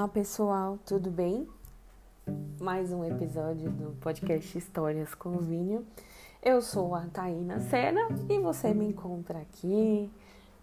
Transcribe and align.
Olá 0.00 0.08
pessoal, 0.08 0.78
tudo 0.86 1.10
bem? 1.10 1.46
Mais 2.58 2.90
um 2.90 3.04
episódio 3.04 3.70
do 3.70 3.94
podcast 4.00 4.56
Histórias 4.56 5.14
com 5.14 5.36
Vinho. 5.36 5.84
Eu 6.42 6.62
sou 6.62 6.94
a 6.94 7.02
Taína 7.12 7.60
Sena 7.60 8.08
e 8.26 8.38
você 8.38 8.72
me 8.72 8.86
encontra 8.86 9.40
aqui 9.40 10.10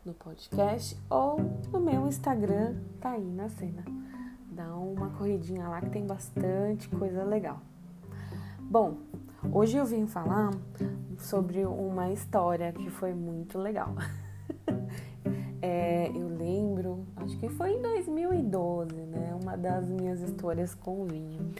no 0.04 0.16
podcast 0.16 0.98
ou 1.08 1.38
no 1.72 1.80
meu 1.80 2.08
Instagram, 2.08 2.78
Taína 3.00 3.48
Sena. 3.50 3.86
Dá 4.50 4.76
uma 4.76 5.12
corridinha 5.12 5.68
lá 5.68 5.82
que 5.82 5.92
tem 5.92 6.08
bastante 6.08 6.90
coisa 6.90 7.24
legal. 7.24 7.62
Bom, 8.60 8.98
hoje 9.54 9.78
eu 9.78 9.86
vim 9.86 10.08
falar 10.08 10.50
sobre 11.20 11.64
uma 11.64 12.10
história 12.10 12.74
que 12.74 12.90
foi 12.90 13.14
muito 13.14 13.60
legal. 13.60 13.94
É, 15.62 16.10
eu 16.14 16.28
lembro, 16.28 17.06
acho 17.16 17.38
que 17.38 17.50
foi 17.50 17.74
em 17.74 17.82
2012, 17.82 18.94
né? 18.94 19.36
Uma 19.42 19.58
das 19.58 19.90
minhas 19.90 20.22
histórias 20.22 20.76
com 20.76 21.06
vinho. 21.06 21.52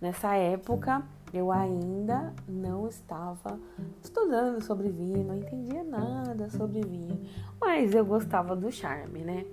Nessa 0.00 0.34
época, 0.34 1.02
eu 1.32 1.52
ainda 1.52 2.34
não 2.48 2.88
estava 2.88 3.58
estudando 4.02 4.60
sobre 4.62 4.90
vinho, 4.90 5.24
não 5.24 5.36
entendia 5.36 5.84
nada 5.84 6.50
sobre 6.50 6.80
vinho, 6.80 7.20
mas 7.60 7.94
eu 7.94 8.04
gostava 8.04 8.56
do 8.56 8.70
charme, 8.70 9.20
né? 9.20 9.46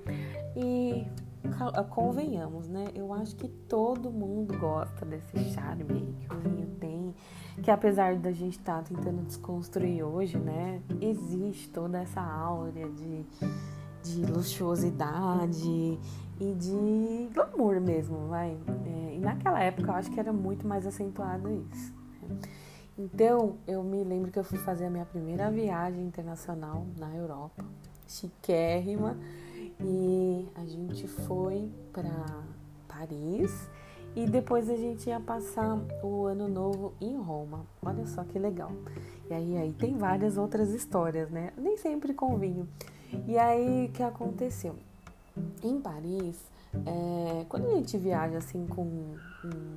E 0.56 1.06
convenhamos, 1.90 2.68
né? 2.68 2.86
Eu 2.94 3.14
acho 3.14 3.36
que 3.36 3.48
todo 3.48 4.12
mundo 4.12 4.58
gosta 4.58 5.06
desse 5.06 5.40
charme 5.52 6.16
que 6.20 6.34
o 6.34 6.40
vinho 6.40 6.68
tem, 6.80 7.16
que 7.62 7.72
apesar 7.72 8.16
da 8.16 8.32
gente 8.32 8.58
estar 8.58 8.82
tá 8.82 8.84
tentando 8.84 9.22
desconstruir 9.24 10.04
hoje, 10.04 10.38
né? 10.38 10.82
Existe 11.00 11.70
toda 11.70 12.00
essa 12.00 12.22
áurea 12.22 12.90
de 12.90 13.26
de 14.10 14.26
luxuosidade 14.26 16.00
e 16.40 16.54
de 16.54 17.30
glamour 17.34 17.80
mesmo, 17.80 18.28
vai. 18.28 18.58
É, 18.86 19.16
e 19.16 19.20
naquela 19.20 19.62
época 19.62 19.92
eu 19.92 19.96
acho 19.96 20.12
que 20.12 20.20
era 20.20 20.34
muito 20.34 20.68
mais 20.68 20.88
acentuado 20.88 21.50
isso. 21.52 21.94
Né? 22.22 22.38
Então 22.98 23.56
eu 23.68 23.84
me 23.84 24.04
lembro 24.04 24.32
que 24.32 24.40
eu 24.40 24.44
fui 24.44 24.58
fazer 24.58 24.86
a 24.86 24.90
minha 24.90 25.06
primeira 25.06 25.50
viagem 25.52 26.04
internacional 26.04 26.86
na 26.98 27.16
Europa, 27.16 27.64
chiquérrima, 28.08 29.18
e 29.82 30.48
a 30.56 30.66
gente 30.66 31.08
foi 31.08 31.72
para 31.94 32.44
Paris 32.88 33.70
e 34.16 34.26
depois 34.26 34.70
a 34.70 34.76
gente 34.76 35.08
ia 35.08 35.20
passar 35.20 35.78
o 36.04 36.26
ano 36.26 36.48
novo 36.48 36.94
em 37.00 37.16
Roma. 37.16 37.66
Olha 37.82 38.06
só 38.06 38.24
que 38.24 38.40
legal. 38.40 38.72
E 39.30 39.34
aí, 39.34 39.58
aí 39.58 39.72
tem 39.74 39.98
várias 39.98 40.38
outras 40.38 40.74
histórias, 40.74 41.30
né? 41.30 41.54
Nem 41.56 41.78
sempre 41.78 42.14
com 42.14 42.38
vinho. 42.38 42.68
E 43.28 43.38
aí, 43.38 43.88
o 43.88 43.92
que 43.92 44.04
aconteceu? 44.04 44.76
Em 45.64 45.80
Paris, 45.80 46.38
é, 46.86 47.46
quando 47.50 47.68
a 47.68 47.76
gente 47.76 47.98
viaja 47.98 48.38
assim 48.38 48.68
com 48.68 49.16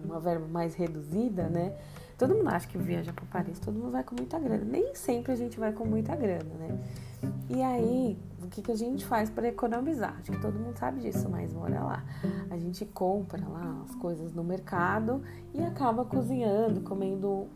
uma 0.04 0.20
verba 0.20 0.46
mais 0.46 0.74
reduzida, 0.74 1.48
né? 1.48 1.74
Todo 2.18 2.34
mundo 2.34 2.48
acha 2.48 2.68
que 2.68 2.78
viaja 2.78 3.12
para 3.12 3.24
Paris, 3.26 3.58
todo 3.58 3.74
mundo 3.74 3.90
vai 3.90 4.04
com 4.04 4.14
muita 4.14 4.38
grana. 4.38 4.64
Nem 4.64 4.94
sempre 4.94 5.32
a 5.32 5.36
gente 5.36 5.58
vai 5.58 5.72
com 5.72 5.84
muita 5.84 6.14
grana, 6.14 6.54
né? 6.58 6.78
E 7.48 7.62
aí, 7.62 8.18
o 8.42 8.48
que, 8.48 8.62
que 8.62 8.70
a 8.70 8.76
gente 8.76 9.04
faz 9.04 9.30
para 9.30 9.48
economizar? 9.48 10.16
Acho 10.20 10.32
que 10.32 10.40
todo 10.40 10.58
mundo 10.58 10.76
sabe 10.76 11.00
disso, 11.00 11.28
mas 11.28 11.52
bora 11.52 11.82
lá. 11.82 12.04
A 12.50 12.56
gente 12.58 12.84
compra 12.84 13.46
lá 13.48 13.82
as 13.88 13.94
coisas 13.96 14.32
no 14.32 14.44
mercado 14.44 15.22
e 15.54 15.62
acaba 15.62 16.04
cozinhando, 16.04 16.80
comendo 16.82 17.48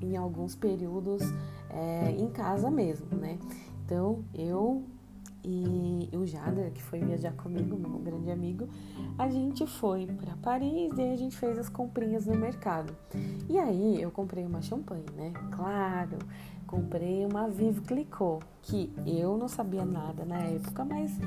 em 0.00 0.16
alguns 0.16 0.54
períodos 0.54 1.22
é, 1.70 2.10
em 2.10 2.28
casa 2.28 2.70
mesmo, 2.70 3.06
né? 3.16 3.38
Então, 3.84 4.24
eu 4.34 4.84
e 5.44 6.16
o 6.16 6.24
Jader, 6.24 6.70
que 6.72 6.82
foi 6.82 7.00
viajar 7.00 7.32
comigo, 7.32 7.76
meu 7.76 7.98
grande 7.98 8.30
amigo, 8.30 8.68
a 9.18 9.28
gente 9.28 9.66
foi 9.66 10.06
para 10.06 10.36
Paris 10.36 10.92
e 10.96 11.02
a 11.02 11.16
gente 11.16 11.36
fez 11.36 11.58
as 11.58 11.68
comprinhas 11.68 12.26
no 12.26 12.36
mercado. 12.36 12.94
E 13.48 13.58
aí 13.58 14.00
eu 14.00 14.10
comprei 14.10 14.44
uma 14.44 14.62
champanhe, 14.62 15.06
né? 15.16 15.32
Claro, 15.50 16.18
comprei 16.66 17.26
uma 17.26 17.48
Vive 17.48 17.80
Clicquot, 17.80 18.44
que 18.62 18.92
eu 19.04 19.36
não 19.36 19.48
sabia 19.48 19.84
nada 19.84 20.24
na 20.24 20.38
época, 20.38 20.84
mas 20.84 21.18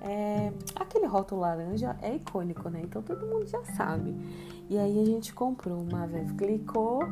é, 0.00 0.52
aquele 0.76 1.06
rótulo 1.06 1.40
laranja 1.40 1.96
é 2.00 2.14
icônico, 2.14 2.68
né? 2.68 2.82
Então 2.84 3.02
todo 3.02 3.26
mundo 3.26 3.46
já 3.46 3.62
sabe. 3.64 4.14
E 4.70 4.78
aí 4.78 5.02
a 5.02 5.04
gente 5.04 5.34
comprou 5.34 5.80
uma 5.80 6.06
Vive 6.06 6.34
Clicquot 6.34 7.06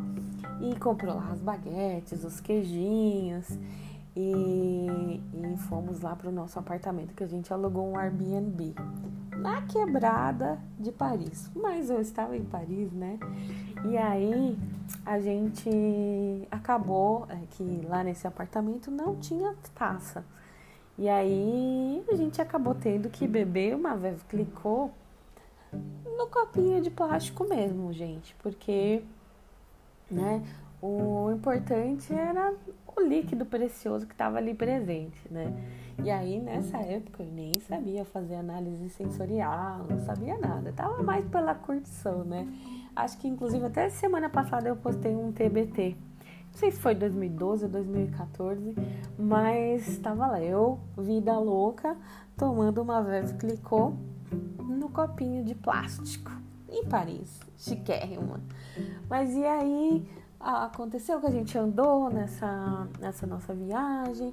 e 0.61 0.79
comprou 0.79 1.15
lá 1.15 1.31
as 1.33 1.41
baguetes, 1.41 2.23
os 2.25 2.41
queijinhos. 2.41 3.59
E, 4.15 5.21
e 5.35 5.57
fomos 5.69 6.01
lá 6.01 6.15
para 6.15 6.29
o 6.29 6.33
nosso 6.33 6.59
apartamento 6.59 7.15
que 7.15 7.25
a 7.25 7.27
gente 7.27 7.53
alugou 7.53 7.91
um 7.91 7.97
Airbnb 7.97 8.75
na 9.37 9.63
quebrada 9.63 10.59
de 10.79 10.93
Paris. 10.93 11.51
Mas 11.55 11.89
eu 11.89 12.01
estava 12.01 12.37
em 12.37 12.45
Paris, 12.45 12.93
né? 12.93 13.19
E 13.85 13.97
aí 13.97 14.59
a 15.05 15.19
gente 15.19 15.71
acabou 16.51 17.27
é, 17.29 17.39
que 17.51 17.87
lá 17.89 18.05
nesse 18.05 18.27
apartamento 18.27 18.91
não 18.91 19.17
tinha 19.17 19.55
taça. 19.75 20.25
E 20.99 21.09
aí 21.09 22.05
a 22.09 22.15
gente 22.15 22.41
acabou 22.41 22.75
tendo 22.75 23.09
que 23.09 23.27
beber 23.27 23.75
uma 23.75 23.97
vez 23.97 24.23
clicou 24.25 24.93
no 26.05 26.27
copinho 26.27 26.81
de 26.83 26.91
plástico 26.91 27.45
mesmo, 27.49 27.93
gente, 27.93 28.37
porque 28.43 29.03
né, 30.11 30.43
o 30.83 31.31
importante 31.31 32.13
era 32.13 32.53
o 32.97 33.01
líquido 33.01 33.47
precioso 33.47 34.05
que 34.05 34.13
estava 34.13 34.39
ali 34.39 34.53
presente, 34.53 35.17
né? 35.31 35.55
E 36.03 36.11
aí, 36.11 36.41
nessa 36.41 36.79
época, 36.79 37.23
eu 37.23 37.31
nem 37.31 37.53
sabia 37.61 38.05
fazer 38.05 38.35
análise 38.35 38.91
sensorial, 38.91 39.87
não 39.89 40.01
sabia 40.01 40.37
nada. 40.39 40.73
Tava 40.73 41.01
mais 41.01 41.25
pela 41.27 41.55
curtição, 41.55 42.25
né? 42.25 42.49
Acho 42.97 43.17
que, 43.19 43.29
inclusive, 43.29 43.65
até 43.65 43.89
semana 43.91 44.29
passada 44.29 44.69
eu 44.69 44.75
postei 44.75 45.15
um 45.15 45.31
TBT. 45.31 45.97
Não 46.53 46.59
sei 46.59 46.73
se 46.73 46.81
foi 46.81 46.95
2012 46.97 47.65
ou 47.65 47.71
2014, 47.71 48.75
mas 49.17 49.87
estava 49.87 50.27
lá. 50.27 50.43
Eu, 50.43 50.81
vida 50.99 51.39
louca, 51.39 51.97
tomando 52.37 52.83
uma 52.83 53.01
Veuve 53.01 53.35
Clicquot 53.35 53.95
no 54.59 54.89
copinho 54.89 55.45
de 55.45 55.55
plástico 55.55 56.33
em 56.69 56.85
Paris. 56.85 57.41
Chiquérrima. 57.57 58.41
Mas 59.09 59.33
e 59.35 59.45
aí 59.45 60.07
aconteceu 60.43 61.21
que 61.21 61.27
a 61.27 61.31
gente 61.31 61.57
andou 61.57 62.11
nessa, 62.11 62.89
nessa 63.01 63.27
nossa 63.27 63.55
viagem 63.55 64.33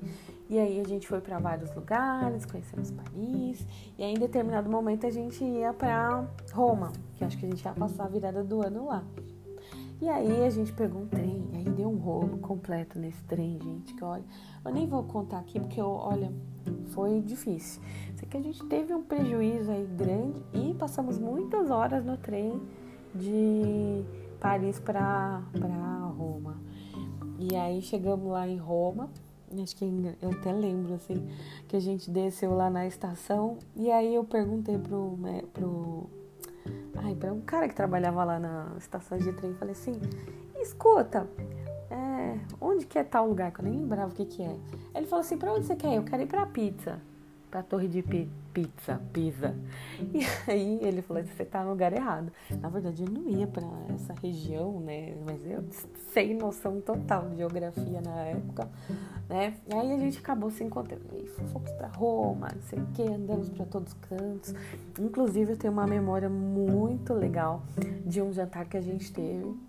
e 0.49 0.57
aí 0.57 0.79
a 0.79 0.83
gente 0.83 1.07
foi 1.07 1.21
para 1.21 1.37
vários 1.39 1.73
lugares, 1.75 2.45
conhecemos 2.45 2.91
Paris 2.91 3.65
e 3.97 4.03
aí 4.03 4.13
em 4.13 4.19
determinado 4.19 4.69
momento 4.69 5.05
a 5.05 5.11
gente 5.11 5.43
ia 5.43 5.71
para 5.71 6.27
Roma, 6.51 6.91
que 7.15 7.23
acho 7.23 7.37
que 7.37 7.45
a 7.45 7.49
gente 7.49 7.63
ia 7.63 7.73
passar 7.73 8.05
a 8.05 8.07
virada 8.07 8.43
do 8.43 8.61
ano 8.65 8.87
lá. 8.87 9.03
E 10.01 10.07
aí 10.07 10.45
a 10.45 10.49
gente 10.49 10.71
pegou 10.71 11.01
um 11.01 11.07
trem, 11.07 11.49
aí 11.53 11.65
deu 11.65 11.89
um 11.89 11.97
rolo 11.97 12.37
completo 12.37 12.97
nesse 12.97 13.21
trem, 13.23 13.59
gente, 13.61 13.93
que 13.93 14.03
olha, 14.03 14.23
eu 14.63 14.71
nem 14.71 14.87
vou 14.87 15.03
contar 15.03 15.39
aqui 15.39 15.59
porque 15.59 15.79
eu, 15.79 15.89
olha, 15.89 16.31
foi 16.87 17.21
difícil. 17.21 17.81
Sei 18.15 18.27
que 18.27 18.37
a 18.37 18.41
gente 18.41 18.63
teve 18.65 18.93
um 18.93 19.03
prejuízo 19.03 19.69
aí 19.69 19.85
grande 19.85 20.41
e 20.53 20.73
passamos 20.73 21.19
muitas 21.19 21.69
horas 21.69 22.05
no 22.05 22.15
trem 22.17 22.61
de 23.13 24.05
Paris 24.39 24.79
para 24.79 25.41
Roma. 26.09 26.57
E 27.37 27.55
aí 27.55 27.81
chegamos 27.81 28.29
lá 28.31 28.47
em 28.47 28.57
Roma, 28.57 29.09
acho 29.61 29.75
que 29.75 29.85
eu 30.21 30.31
até 30.31 30.51
lembro 30.51 30.93
assim, 30.93 31.27
que 31.67 31.75
a 31.75 31.79
gente 31.79 32.11
desceu 32.11 32.53
lá 32.53 32.69
na 32.69 32.85
estação 32.85 33.57
e 33.75 33.89
aí 33.91 34.13
eu 34.13 34.23
perguntei 34.23 34.77
pro, 34.77 35.17
pro 35.53 36.09
ai, 36.97 37.15
para 37.15 37.33
um 37.33 37.41
cara 37.41 37.67
que 37.67 37.75
trabalhava 37.75 38.23
lá 38.23 38.39
na 38.39 38.73
estação 38.77 39.17
de 39.17 39.31
trem, 39.33 39.53
falei 39.55 39.71
assim: 39.71 39.99
"Escuta, 40.59 41.27
é, 41.89 42.37
onde 42.59 42.85
que 42.85 42.99
é 42.99 43.03
tal 43.03 43.27
lugar 43.27 43.51
que 43.51 43.61
eu 43.61 43.65
nem 43.65 43.77
lembrava 43.79 44.11
o 44.11 44.15
que 44.15 44.25
que 44.25 44.43
é?". 44.43 44.55
Ele 44.93 45.07
falou 45.07 45.21
assim: 45.21 45.37
"Para 45.37 45.53
onde 45.53 45.65
você 45.65 45.75
quer? 45.75 45.95
Eu 45.95 46.03
quero 46.03 46.21
ir 46.23 46.27
para 46.27 46.45
pizza" 46.45 46.99
pra 47.49 47.63
torre 47.63 47.87
de 47.87 48.03
pizza, 48.53 49.01
pizza. 49.11 49.55
E 50.13 50.25
aí 50.49 50.79
ele 50.81 51.01
falou: 51.01 51.23
você 51.23 51.45
tá 51.45 51.63
no 51.63 51.71
lugar 51.71 51.93
errado. 51.93 52.31
Na 52.61 52.69
verdade, 52.69 53.03
eu 53.03 53.09
não 53.09 53.29
ia 53.29 53.47
para 53.47 53.67
essa 53.93 54.13
região, 54.21 54.79
né? 54.79 55.15
Mas 55.25 55.45
eu 55.45 55.63
sem 56.13 56.33
noção 56.33 56.79
total 56.81 57.29
de 57.29 57.37
geografia 57.37 58.01
na 58.01 58.15
época, 58.23 58.69
né? 59.27 59.55
E 59.67 59.73
aí 59.75 59.91
a 59.93 59.97
gente 59.97 60.19
acabou 60.19 60.49
se 60.49 60.63
encontrando. 60.63 61.03
E 61.13 61.27
fomos 61.27 61.71
para 61.71 61.87
Roma, 61.87 62.49
não 62.53 62.61
sei 62.63 62.79
o 62.79 62.85
que, 62.87 63.03
andamos 63.03 63.49
para 63.49 63.65
todos 63.65 63.93
os 63.93 63.99
cantos. 63.99 64.53
Inclusive, 64.99 65.53
eu 65.53 65.57
tenho 65.57 65.73
uma 65.73 65.87
memória 65.87 66.29
muito 66.29 67.13
legal 67.13 67.63
de 68.05 68.21
um 68.21 68.31
jantar 68.31 68.65
que 68.65 68.77
a 68.77 68.81
gente 68.81 69.11
teve 69.11 69.68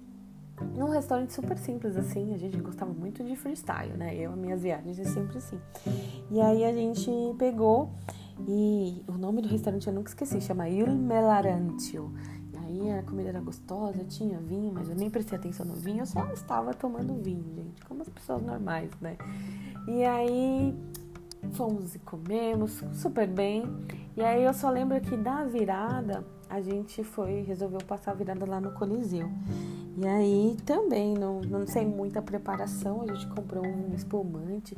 num 0.75 0.91
restaurante 0.91 1.33
super 1.33 1.57
simples, 1.59 1.97
assim. 1.97 2.35
A 2.35 2.39
gente 2.39 2.57
gostava 2.59 2.93
muito 2.93 3.23
de 3.25 3.37
freestyle, 3.37 3.97
né? 3.97 4.15
Eu, 4.17 4.33
minhas 4.33 4.62
viagens 4.62 4.99
é 4.99 5.05
sempre 5.05 5.39
assim. 5.39 5.59
E 6.31 6.41
aí 6.41 6.65
a 6.65 6.73
gente 6.73 7.11
pegou 7.39 7.91
e 8.47 9.03
o 9.07 9.12
nome 9.12 9.43
do 9.43 9.49
restaurante 9.49 9.87
eu 9.87 9.93
nunca 9.93 10.11
esqueci, 10.11 10.41
chama 10.41 10.69
Il 10.69 10.91
Melarantio. 10.95 12.12
E 12.53 12.57
aí 12.57 12.99
a 12.99 13.03
comida 13.03 13.31
era 13.31 13.41
gostosa, 13.41 14.05
tinha 14.05 14.39
vinho, 14.39 14.73
mas 14.73 14.89
eu 14.89 14.95
nem 14.95 15.11
prestei 15.11 15.39
atenção 15.39 15.67
no 15.67 15.75
vinho, 15.75 16.01
eu 16.01 16.07
só 16.07 16.25
estava 16.33 16.73
tomando 16.73 17.15
vinho, 17.15 17.45
gente, 17.55 17.85
como 17.85 18.03
as 18.03 18.09
pessoas 18.09 18.43
normais, 18.43 18.91
né? 19.01 19.17
E 19.87 20.05
aí 20.05 20.75
fomos 21.53 21.95
e 21.95 21.99
comemos 21.99 22.83
super 22.93 23.27
bem. 23.27 23.65
E 24.17 24.23
aí 24.23 24.45
eu 24.45 24.55
só 24.55 24.71
lembro 24.71 25.01
que 25.01 25.17
da 25.17 25.45
virada 25.45 26.25
a 26.49 26.61
gente 26.61 27.05
foi, 27.05 27.43
resolveu 27.43 27.81
passar 27.87 28.11
a 28.12 28.15
virada 28.15 28.45
lá 28.45 28.61
no 28.61 28.73
Coliseu. 28.73 29.31
E 29.97 30.07
aí 30.07 30.57
também, 30.65 31.15
não, 31.15 31.41
não 31.41 31.67
sei 31.67 31.85
muita 31.85 32.23
preparação, 32.23 33.03
a 33.03 33.13
gente 33.13 33.27
comprou 33.29 33.65
um 33.65 33.93
espumante, 33.95 34.77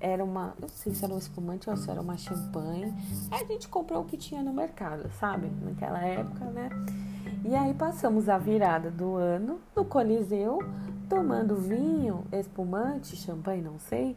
era 0.00 0.24
uma, 0.24 0.54
não 0.60 0.68
sei 0.68 0.94
se 0.94 1.04
era 1.04 1.14
um 1.14 1.18
espumante 1.18 1.68
ou 1.70 1.76
se 1.76 1.90
era 1.90 2.00
uma 2.00 2.16
champanhe. 2.16 2.92
Aí 3.30 3.42
a 3.42 3.46
gente 3.46 3.68
comprou 3.68 4.02
o 4.02 4.04
que 4.04 4.16
tinha 4.16 4.42
no 4.42 4.52
mercado, 4.52 5.10
sabe? 5.18 5.50
Naquela 5.62 6.00
época, 6.04 6.44
né? 6.46 6.68
E 7.44 7.54
aí 7.54 7.74
passamos 7.74 8.28
a 8.28 8.38
virada 8.38 8.90
do 8.90 9.16
ano 9.16 9.60
no 9.76 9.84
Coliseu, 9.84 10.58
tomando 11.08 11.56
vinho, 11.56 12.24
espumante, 12.32 13.16
champanhe, 13.16 13.62
não 13.62 13.78
sei, 13.78 14.16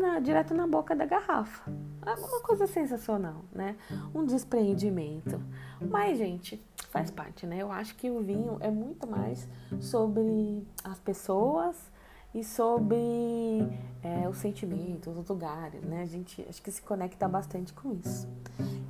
na, 0.00 0.18
direto 0.18 0.52
na 0.52 0.66
boca 0.66 0.94
da 0.94 1.06
garrafa. 1.06 1.70
Uma 2.14 2.40
coisa 2.40 2.66
sensacional, 2.66 3.44
né? 3.52 3.76
Um 4.14 4.24
despreendimento. 4.24 5.40
Mas, 5.80 6.18
gente, 6.18 6.62
faz 6.90 7.10
parte, 7.10 7.46
né? 7.46 7.58
Eu 7.60 7.70
acho 7.70 7.94
que 7.96 8.10
o 8.10 8.20
vinho 8.20 8.56
é 8.60 8.70
muito 8.70 9.06
mais 9.06 9.48
sobre 9.80 10.66
as 10.84 10.98
pessoas 10.98 11.76
e 12.34 12.44
sobre 12.44 13.66
é, 14.02 14.28
os 14.28 14.36
sentimentos, 14.36 15.16
os 15.16 15.28
lugares, 15.28 15.82
né? 15.82 16.02
A 16.02 16.06
gente 16.06 16.44
acho 16.48 16.62
que 16.62 16.70
se 16.70 16.82
conecta 16.82 17.26
bastante 17.26 17.72
com 17.72 17.94
isso. 17.94 18.28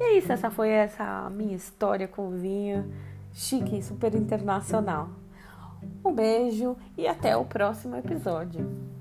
E 0.01 0.03
é 0.03 0.19
isso, 0.19 0.33
essa 0.33 0.51
foi 0.51 0.69
essa 0.69 1.31
minha 1.31 1.55
história 1.55 2.09
com 2.09 2.29
o 2.29 2.31
vinho 2.33 2.93
chique, 3.33 3.83
super 3.83 4.15
internacional. 4.15 5.11
Um 6.05 6.13
beijo 6.13 6.77
e 6.97 7.07
até 7.07 7.37
o 7.37 7.45
próximo 7.45 7.97
episódio. 7.97 8.96